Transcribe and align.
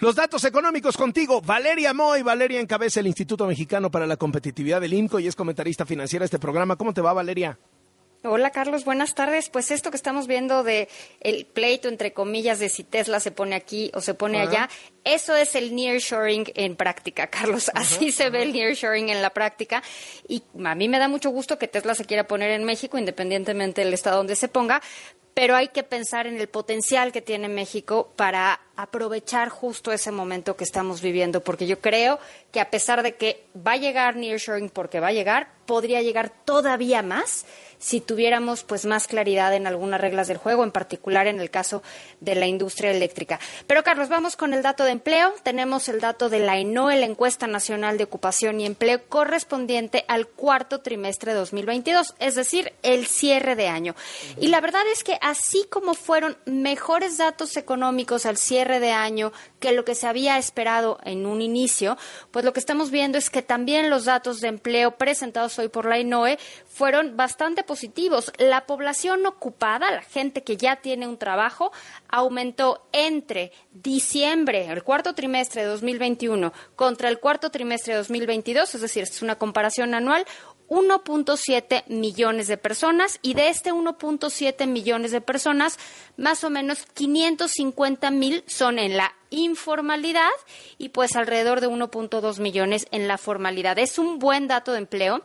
Los 0.00 0.14
datos 0.14 0.44
económicos 0.44 0.96
contigo, 0.96 1.40
Valeria 1.40 1.92
Moy. 1.92 2.22
Valeria 2.22 2.60
encabeza 2.60 3.00
el 3.00 3.08
Instituto 3.08 3.48
Mexicano 3.48 3.90
para 3.90 4.06
la 4.06 4.16
Competitividad 4.16 4.80
del 4.80 4.94
IMCO 4.94 5.18
y 5.18 5.26
es 5.26 5.34
comentarista 5.34 5.84
financiera 5.86 6.22
de 6.22 6.26
este 6.26 6.38
programa. 6.38 6.76
¿Cómo 6.76 6.94
te 6.94 7.00
va, 7.00 7.12
Valeria? 7.12 7.58
Hola 8.24 8.50
Carlos, 8.50 8.84
buenas 8.84 9.14
tardes. 9.14 9.48
Pues 9.48 9.70
esto 9.70 9.92
que 9.92 9.96
estamos 9.96 10.26
viendo 10.26 10.64
de 10.64 10.88
el 11.20 11.46
pleito 11.46 11.86
entre 11.86 12.12
comillas 12.12 12.58
de 12.58 12.68
si 12.68 12.82
Tesla 12.82 13.20
se 13.20 13.30
pone 13.30 13.54
aquí 13.54 13.92
o 13.94 14.00
se 14.00 14.12
pone 14.12 14.40
allá, 14.40 14.68
eso 15.04 15.36
es 15.36 15.54
el 15.54 15.72
nearshoring 15.72 16.50
en 16.56 16.74
práctica, 16.74 17.28
Carlos. 17.28 17.70
Así 17.74 18.10
se 18.10 18.28
ve 18.30 18.42
el 18.42 18.52
nearshoring 18.52 19.10
en 19.10 19.22
la 19.22 19.30
práctica 19.30 19.84
y 20.26 20.42
a 20.64 20.74
mí 20.74 20.88
me 20.88 20.98
da 20.98 21.06
mucho 21.06 21.30
gusto 21.30 21.58
que 21.58 21.68
Tesla 21.68 21.94
se 21.94 22.06
quiera 22.06 22.26
poner 22.26 22.50
en 22.50 22.64
México 22.64 22.98
independientemente 22.98 23.84
del 23.84 23.94
estado 23.94 24.16
donde 24.16 24.34
se 24.34 24.48
ponga, 24.48 24.82
pero 25.32 25.54
hay 25.54 25.68
que 25.68 25.84
pensar 25.84 26.26
en 26.26 26.40
el 26.40 26.48
potencial 26.48 27.12
que 27.12 27.22
tiene 27.22 27.48
México 27.48 28.12
para 28.16 28.58
aprovechar 28.74 29.48
justo 29.48 29.92
ese 29.92 30.10
momento 30.10 30.56
que 30.56 30.64
estamos 30.64 31.00
viviendo, 31.00 31.44
porque 31.44 31.68
yo 31.68 31.80
creo 31.80 32.18
que 32.50 32.58
a 32.58 32.70
pesar 32.70 33.04
de 33.04 33.14
que 33.14 33.44
va 33.56 33.74
a 33.74 33.76
llegar 33.76 34.16
nearshoring 34.16 34.70
porque 34.70 34.98
va 34.98 35.08
a 35.08 35.12
llegar, 35.12 35.52
podría 35.64 36.02
llegar 36.02 36.32
todavía 36.44 37.02
más 37.02 37.46
si 37.78 38.00
tuviéramos 38.00 38.64
pues 38.64 38.84
más 38.84 39.06
claridad 39.06 39.54
en 39.54 39.66
algunas 39.66 40.00
reglas 40.00 40.28
del 40.28 40.36
juego, 40.36 40.64
en 40.64 40.72
particular 40.72 41.26
en 41.26 41.40
el 41.40 41.50
caso 41.50 41.82
de 42.20 42.34
la 42.34 42.46
industria 42.46 42.90
eléctrica. 42.90 43.38
Pero 43.66 43.82
Carlos, 43.82 44.08
vamos 44.08 44.36
con 44.36 44.54
el 44.54 44.62
dato 44.62 44.84
de 44.84 44.92
empleo. 44.92 45.32
Tenemos 45.42 45.88
el 45.88 46.00
dato 46.00 46.28
de 46.28 46.40
la 46.40 46.58
ENOE, 46.58 46.98
la 46.98 47.06
encuesta 47.06 47.46
nacional 47.46 47.98
de 47.98 48.04
ocupación 48.04 48.60
y 48.60 48.66
empleo 48.66 49.00
correspondiente 49.08 50.04
al 50.08 50.26
cuarto 50.26 50.80
trimestre 50.80 51.32
de 51.32 51.38
2022, 51.38 52.14
es 52.18 52.34
decir, 52.34 52.72
el 52.82 53.06
cierre 53.06 53.56
de 53.56 53.68
año. 53.68 53.94
Y 54.40 54.48
la 54.48 54.60
verdad 54.60 54.82
es 54.92 55.04
que 55.04 55.18
así 55.20 55.66
como 55.70 55.94
fueron 55.94 56.36
mejores 56.44 57.18
datos 57.18 57.56
económicos 57.56 58.26
al 58.26 58.36
cierre 58.36 58.80
de 58.80 58.92
año 58.92 59.32
que 59.60 59.72
lo 59.72 59.84
que 59.84 59.94
se 59.94 60.06
había 60.06 60.38
esperado 60.38 60.98
en 61.04 61.26
un 61.26 61.42
inicio, 61.42 61.96
pues 62.30 62.44
lo 62.44 62.52
que 62.52 62.60
estamos 62.60 62.90
viendo 62.90 63.18
es 63.18 63.30
que 63.30 63.42
también 63.42 63.90
los 63.90 64.04
datos 64.04 64.40
de 64.40 64.48
empleo 64.48 64.96
presentados 64.96 65.58
hoy 65.58 65.68
por 65.68 65.86
la 65.86 65.98
ENOE 65.98 66.38
fueron 66.68 67.16
bastante 67.16 67.64
positivos. 67.68 68.32
La 68.38 68.66
población 68.66 69.24
ocupada, 69.26 69.92
la 69.92 70.02
gente 70.02 70.42
que 70.42 70.56
ya 70.56 70.76
tiene 70.76 71.06
un 71.06 71.18
trabajo, 71.18 71.70
aumentó 72.08 72.88
entre 72.92 73.52
diciembre, 73.70 74.66
el 74.66 74.82
cuarto 74.82 75.14
trimestre 75.14 75.62
de 75.62 75.68
2021, 75.68 76.52
contra 76.74 77.08
el 77.08 77.20
cuarto 77.20 77.50
trimestre 77.50 77.92
de 77.92 77.98
2022, 77.98 78.74
es 78.74 78.80
decir, 78.80 79.04
es 79.04 79.22
una 79.22 79.36
comparación 79.36 79.94
anual, 79.94 80.24
1.7 80.68 81.84
millones 81.88 82.46
de 82.46 82.56
personas 82.56 83.18
y 83.22 83.34
de 83.34 83.48
este 83.48 83.72
1.7 83.72 84.66
millones 84.66 85.12
de 85.12 85.20
personas, 85.20 85.78
más 86.16 86.44
o 86.44 86.50
menos 86.50 86.84
550 86.94 88.10
mil 88.10 88.44
son 88.46 88.78
en 88.78 88.96
la 88.96 89.14
informalidad 89.30 90.28
y 90.76 90.90
pues 90.90 91.16
alrededor 91.16 91.60
de 91.60 91.68
1.2 91.68 92.40
millones 92.40 92.86
en 92.90 93.08
la 93.08 93.18
formalidad. 93.18 93.78
Es 93.78 93.98
un 93.98 94.18
buen 94.18 94.48
dato 94.48 94.72
de 94.72 94.78
empleo 94.78 95.22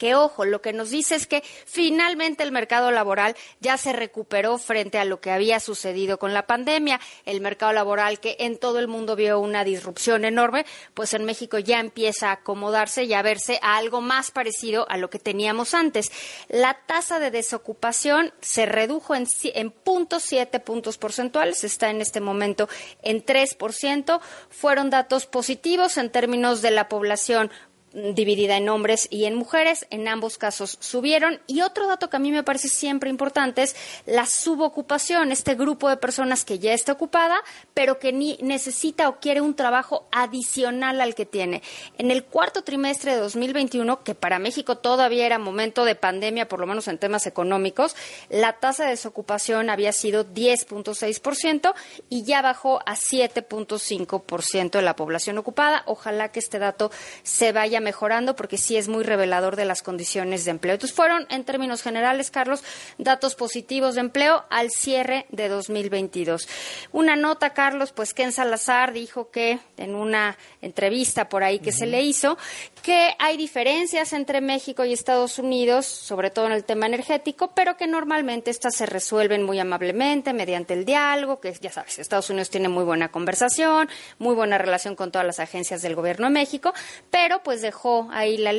que 0.00 0.14
ojo, 0.14 0.46
lo 0.46 0.62
que 0.62 0.72
nos 0.72 0.88
dice 0.88 1.14
es 1.14 1.26
que 1.26 1.44
finalmente 1.66 2.42
el 2.42 2.52
mercado 2.52 2.90
laboral 2.90 3.36
ya 3.60 3.76
se 3.76 3.92
recuperó 3.92 4.56
frente 4.56 4.98
a 4.98 5.04
lo 5.04 5.20
que 5.20 5.30
había 5.30 5.60
sucedido 5.60 6.18
con 6.18 6.32
la 6.32 6.46
pandemia. 6.46 6.98
El 7.26 7.42
mercado 7.42 7.74
laboral 7.74 8.18
que 8.18 8.34
en 8.40 8.56
todo 8.56 8.78
el 8.78 8.88
mundo 8.88 9.14
vio 9.14 9.38
una 9.38 9.62
disrupción 9.62 10.24
enorme, 10.24 10.64
pues 10.94 11.12
en 11.12 11.26
México 11.26 11.58
ya 11.58 11.80
empieza 11.80 12.30
a 12.30 12.32
acomodarse 12.32 13.04
y 13.04 13.12
a 13.12 13.20
verse 13.20 13.58
a 13.60 13.76
algo 13.76 14.00
más 14.00 14.30
parecido 14.30 14.88
a 14.88 14.96
lo 14.96 15.10
que 15.10 15.18
teníamos 15.18 15.74
antes. 15.74 16.10
La 16.48 16.78
tasa 16.86 17.18
de 17.18 17.30
desocupación 17.30 18.32
se 18.40 18.64
redujo 18.64 19.14
en, 19.14 19.26
en 19.54 19.74
siete 20.18 20.60
puntos 20.60 20.96
porcentuales, 20.96 21.62
está 21.62 21.90
en 21.90 22.00
este 22.00 22.20
momento 22.20 22.70
en 23.02 23.22
3%. 23.22 24.20
Fueron 24.48 24.88
datos 24.88 25.26
positivos 25.26 25.98
en 25.98 26.10
términos 26.10 26.62
de 26.62 26.70
la 26.70 26.88
población 26.88 27.50
dividida 27.92 28.56
en 28.56 28.68
hombres 28.68 29.08
y 29.10 29.24
en 29.24 29.34
mujeres. 29.34 29.86
En 29.90 30.08
ambos 30.08 30.38
casos 30.38 30.76
subieron. 30.80 31.40
Y 31.46 31.62
otro 31.62 31.86
dato 31.86 32.10
que 32.10 32.16
a 32.16 32.20
mí 32.20 32.30
me 32.30 32.42
parece 32.42 32.68
siempre 32.68 33.10
importante 33.10 33.62
es 33.62 33.76
la 34.06 34.26
subocupación, 34.26 35.32
este 35.32 35.54
grupo 35.54 35.88
de 35.88 35.96
personas 35.96 36.44
que 36.44 36.58
ya 36.58 36.72
está 36.72 36.92
ocupada, 36.92 37.42
pero 37.74 37.98
que 37.98 38.12
ni 38.12 38.38
necesita 38.42 39.08
o 39.08 39.20
quiere 39.20 39.40
un 39.40 39.54
trabajo 39.54 40.06
adicional 40.12 41.00
al 41.00 41.14
que 41.14 41.26
tiene. 41.26 41.62
En 41.98 42.10
el 42.10 42.24
cuarto 42.24 42.62
trimestre 42.62 43.14
de 43.14 43.20
2021, 43.20 44.02
que 44.02 44.14
para 44.14 44.38
México 44.38 44.78
todavía 44.78 45.26
era 45.26 45.38
momento 45.38 45.84
de 45.84 45.94
pandemia, 45.94 46.48
por 46.48 46.60
lo 46.60 46.66
menos 46.66 46.88
en 46.88 46.98
temas 46.98 47.26
económicos, 47.26 47.96
la 48.28 48.54
tasa 48.54 48.84
de 48.84 48.90
desocupación 48.90 49.70
había 49.70 49.92
sido 49.92 50.24
10.6% 50.24 51.74
y 52.08 52.24
ya 52.24 52.42
bajó 52.42 52.80
a 52.86 52.94
7.5% 52.94 54.70
de 54.70 54.82
la 54.82 54.96
población 54.96 55.38
ocupada. 55.38 55.82
Ojalá 55.86 56.30
que 56.30 56.38
este 56.38 56.58
dato 56.58 56.90
se 57.22 57.52
vaya 57.52 57.79
mejorando 57.80 58.36
porque 58.36 58.58
sí 58.58 58.76
es 58.76 58.88
muy 58.88 59.04
revelador 59.04 59.56
de 59.56 59.64
las 59.64 59.82
condiciones 59.82 60.44
de 60.44 60.52
empleo. 60.52 60.74
Entonces 60.74 60.96
fueron, 60.96 61.26
en 61.30 61.44
términos 61.44 61.82
generales, 61.82 62.30
Carlos, 62.30 62.62
datos 62.98 63.34
positivos 63.34 63.94
de 63.94 64.00
empleo 64.00 64.44
al 64.50 64.70
cierre 64.70 65.26
de 65.30 65.48
2022. 65.48 66.48
Una 66.92 67.16
nota, 67.16 67.50
Carlos, 67.50 67.92
pues 67.92 68.14
Ken 68.14 68.32
Salazar 68.32 68.92
dijo 68.92 69.30
que 69.30 69.58
en 69.76 69.94
una 69.94 70.36
entrevista 70.62 71.28
por 71.28 71.42
ahí 71.42 71.58
que 71.58 71.72
se 71.72 71.86
le 71.86 72.02
hizo, 72.02 72.38
que 72.82 73.14
hay 73.18 73.36
diferencias 73.36 74.12
entre 74.12 74.40
México 74.40 74.84
y 74.84 74.92
Estados 74.92 75.38
Unidos, 75.38 75.86
sobre 75.86 76.30
todo 76.30 76.46
en 76.46 76.52
el 76.52 76.64
tema 76.64 76.86
energético, 76.86 77.52
pero 77.54 77.76
que 77.76 77.86
normalmente 77.86 78.50
estas 78.50 78.74
se 78.76 78.86
resuelven 78.86 79.42
muy 79.42 79.58
amablemente 79.58 80.32
mediante 80.32 80.74
el 80.74 80.84
diálogo, 80.84 81.40
que 81.40 81.52
ya 81.60 81.70
sabes, 81.70 81.98
Estados 81.98 82.30
Unidos 82.30 82.50
tiene 82.50 82.68
muy 82.68 82.84
buena 82.84 83.10
conversación, 83.10 83.88
muy 84.18 84.34
buena 84.34 84.58
relación 84.58 84.96
con 84.96 85.10
todas 85.10 85.26
las 85.26 85.40
agencias 85.40 85.82
del 85.82 85.94
gobierno 85.94 86.26
de 86.26 86.32
México, 86.32 86.72
pero 87.10 87.42
pues 87.42 87.62
dejó 87.70 88.08
ahí 88.10 88.36
la 88.36 88.52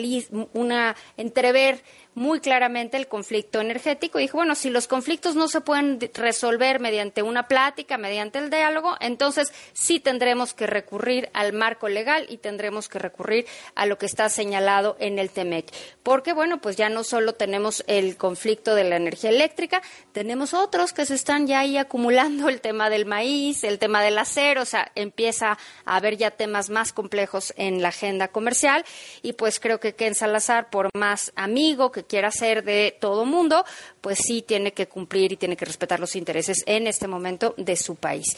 una 0.53 0.95
entrever 1.17 1.83
muy 2.13 2.39
claramente 2.39 2.97
el 2.97 3.07
conflicto 3.07 3.61
energético 3.61 4.19
y 4.19 4.23
dijo, 4.23 4.37
bueno, 4.37 4.55
si 4.55 4.69
los 4.69 4.87
conflictos 4.87 5.35
no 5.35 5.47
se 5.47 5.61
pueden 5.61 5.99
resolver 6.13 6.79
mediante 6.79 7.23
una 7.23 7.47
plática, 7.47 7.97
mediante 7.97 8.39
el 8.39 8.49
diálogo, 8.49 8.95
entonces 8.99 9.53
sí 9.73 9.99
tendremos 9.99 10.53
que 10.53 10.67
recurrir 10.67 11.29
al 11.33 11.53
marco 11.53 11.87
legal 11.87 12.25
y 12.29 12.37
tendremos 12.37 12.89
que 12.89 12.99
recurrir 12.99 13.45
a 13.75 13.85
lo 13.85 13.97
que 13.97 14.05
está 14.05 14.29
señalado 14.29 14.97
en 14.99 15.19
el 15.19 15.29
TEMEC. 15.29 15.67
Porque, 16.03 16.33
bueno, 16.33 16.59
pues 16.59 16.75
ya 16.75 16.89
no 16.89 17.03
solo 17.03 17.33
tenemos 17.33 17.83
el 17.87 18.17
conflicto 18.17 18.75
de 18.75 18.83
la 18.83 18.97
energía 18.97 19.29
eléctrica, 19.29 19.81
tenemos 20.11 20.53
otros 20.53 20.93
que 20.93 21.05
se 21.05 21.15
están 21.15 21.47
ya 21.47 21.59
ahí 21.59 21.77
acumulando, 21.77 22.49
el 22.49 22.61
tema 22.61 22.89
del 22.89 23.05
maíz, 23.05 23.63
el 23.63 23.79
tema 23.79 24.01
del 24.01 24.17
acero, 24.17 24.63
o 24.63 24.65
sea, 24.65 24.91
empieza 24.95 25.57
a 25.85 25.95
haber 25.95 26.17
ya 26.17 26.31
temas 26.31 26.69
más 26.69 26.91
complejos 26.93 27.53
en 27.57 27.81
la 27.81 27.89
agenda 27.89 28.27
comercial 28.27 28.83
y 29.21 29.33
pues 29.33 29.59
creo 29.59 29.79
que 29.79 29.95
Ken 29.95 30.15
Salazar, 30.15 30.69
por 30.69 30.89
más 30.93 31.31
amigo 31.35 31.91
que 31.91 32.00
quiera 32.05 32.31
ser 32.31 32.63
de 32.63 32.95
todo 32.99 33.25
mundo, 33.25 33.65
pues 34.01 34.19
sí 34.19 34.41
tiene 34.41 34.73
que 34.73 34.87
cumplir 34.87 35.31
y 35.31 35.37
tiene 35.37 35.55
que 35.55 35.65
respetar 35.65 35.99
los 35.99 36.15
intereses 36.15 36.63
en 36.65 36.87
este 36.87 37.07
momento 37.07 37.53
de 37.57 37.75
su 37.75 37.95
país. 37.95 38.37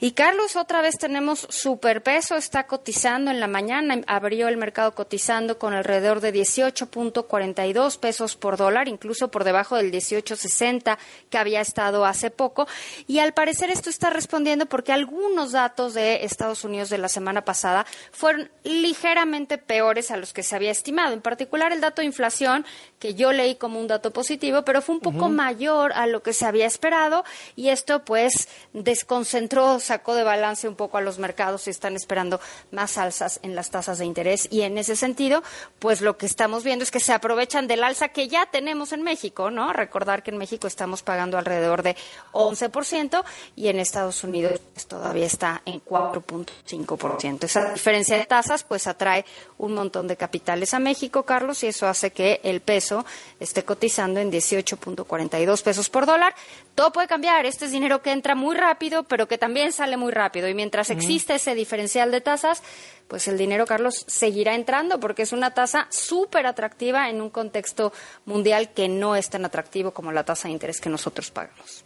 Y 0.00 0.12
Carlos, 0.12 0.56
otra 0.56 0.80
vez 0.82 0.96
tenemos 0.98 1.46
superpeso, 1.48 2.36
está 2.36 2.66
cotizando 2.66 3.30
en 3.30 3.40
la 3.40 3.48
mañana, 3.48 4.00
abrió 4.06 4.48
el 4.48 4.56
mercado 4.56 4.94
cotizando 4.94 5.58
con 5.58 5.74
alrededor 5.74 6.20
de 6.20 6.32
18.42 6.32 7.98
pesos 7.98 8.36
por 8.36 8.56
dólar, 8.56 8.88
incluso 8.88 9.30
por 9.30 9.44
debajo 9.44 9.76
del 9.76 9.92
18.60 9.92 10.98
que 11.28 11.38
había 11.38 11.60
estado 11.60 12.04
hace 12.04 12.30
poco. 12.30 12.66
Y 13.06 13.18
al 13.18 13.34
parecer 13.34 13.70
esto 13.70 13.90
está 13.90 14.10
respondiendo 14.10 14.66
porque 14.66 14.92
algunos 14.92 15.52
datos 15.52 15.94
de 15.94 16.24
Estados 16.24 16.64
Unidos 16.64 16.90
de 16.90 16.98
la 16.98 17.08
semana 17.08 17.44
pasada 17.44 17.86
fueron 18.12 18.50
ligeramente 18.64 19.58
peores 19.58 20.10
a 20.10 20.16
los 20.16 20.32
que 20.32 20.42
se 20.42 20.56
había 20.56 20.70
estimado. 20.70 21.14
En 21.14 21.20
particular 21.20 21.72
el 21.72 21.80
dato 21.80 22.02
de 22.02 22.06
inflación 22.06 22.64
que 23.00 23.14
yo 23.14 23.32
leí 23.32 23.56
como 23.56 23.80
un 23.80 23.88
dato 23.88 24.12
positivo, 24.12 24.62
pero 24.62 24.82
fue 24.82 24.94
un 24.94 25.00
poco 25.00 25.30
mayor 25.30 25.92
a 25.94 26.06
lo 26.06 26.22
que 26.22 26.34
se 26.34 26.44
había 26.44 26.66
esperado 26.66 27.24
y 27.56 27.70
esto 27.70 28.04
pues 28.04 28.48
desconcentró, 28.74 29.80
sacó 29.80 30.14
de 30.14 30.22
balance 30.22 30.68
un 30.68 30.76
poco 30.76 30.98
a 30.98 31.00
los 31.00 31.18
mercados 31.18 31.66
y 31.66 31.70
están 31.70 31.96
esperando 31.96 32.40
más 32.70 32.98
alzas 32.98 33.40
en 33.42 33.56
las 33.56 33.70
tasas 33.70 33.98
de 33.98 34.04
interés 34.04 34.46
y 34.50 34.62
en 34.62 34.76
ese 34.76 34.96
sentido 34.96 35.42
pues 35.78 36.02
lo 36.02 36.18
que 36.18 36.26
estamos 36.26 36.62
viendo 36.62 36.82
es 36.82 36.90
que 36.90 37.00
se 37.00 37.14
aprovechan 37.14 37.66
del 37.66 37.82
alza 37.82 38.08
que 38.08 38.28
ya 38.28 38.46
tenemos 38.46 38.92
en 38.92 39.02
México, 39.02 39.50
¿no? 39.50 39.72
Recordar 39.72 40.22
que 40.22 40.30
en 40.30 40.36
México 40.36 40.66
estamos 40.66 41.02
pagando 41.02 41.38
alrededor 41.38 41.82
de 41.82 41.96
11% 42.32 43.24
y 43.56 43.68
en 43.68 43.78
Estados 43.78 44.22
Unidos 44.24 44.60
pues, 44.74 44.86
todavía 44.86 45.26
está 45.26 45.62
en 45.64 45.82
4.5%. 45.82 47.44
Esa 47.44 47.72
diferencia 47.72 48.18
de 48.18 48.26
tasas 48.26 48.62
pues 48.62 48.86
atrae 48.86 49.24
un 49.56 49.72
montón 49.72 50.06
de 50.06 50.18
capitales 50.18 50.74
a 50.74 50.78
México, 50.78 51.24
Carlos, 51.24 51.62
y 51.62 51.68
eso 51.68 51.86
hace 51.86 52.10
que 52.12 52.40
el 52.44 52.60
peso 52.90 53.06
esté 53.38 53.64
cotizando 53.64 54.20
en 54.20 54.30
18.42 54.30 55.62
pesos 55.62 55.88
por 55.88 56.06
dólar. 56.06 56.34
Todo 56.74 56.92
puede 56.92 57.06
cambiar. 57.06 57.46
Este 57.46 57.66
es 57.66 57.72
dinero 57.72 58.02
que 58.02 58.12
entra 58.12 58.34
muy 58.34 58.56
rápido, 58.56 59.04
pero 59.04 59.28
que 59.28 59.38
también 59.38 59.72
sale 59.72 59.96
muy 59.96 60.12
rápido. 60.12 60.48
Y 60.48 60.54
mientras 60.54 60.90
existe 60.90 61.34
ese 61.34 61.54
diferencial 61.54 62.10
de 62.10 62.20
tasas, 62.20 62.62
pues 63.08 63.28
el 63.28 63.38
dinero, 63.38 63.66
Carlos, 63.66 64.04
seguirá 64.06 64.54
entrando 64.54 65.00
porque 65.00 65.22
es 65.22 65.32
una 65.32 65.52
tasa 65.52 65.86
súper 65.90 66.46
atractiva 66.46 67.08
en 67.08 67.20
un 67.20 67.30
contexto 67.30 67.92
mundial 68.24 68.72
que 68.72 68.88
no 68.88 69.16
es 69.16 69.30
tan 69.30 69.44
atractivo 69.44 69.92
como 69.92 70.12
la 70.12 70.24
tasa 70.24 70.48
de 70.48 70.52
interés 70.52 70.80
que 70.80 70.90
nosotros 70.90 71.30
pagamos. 71.30 71.84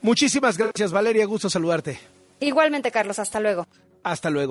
Muchísimas 0.00 0.58
gracias, 0.58 0.90
Valeria. 0.90 1.24
Gusto 1.26 1.48
saludarte. 1.48 1.98
Igualmente, 2.40 2.90
Carlos. 2.90 3.18
Hasta 3.18 3.38
luego. 3.38 3.66
Hasta 4.02 4.30
luego. 4.30 4.50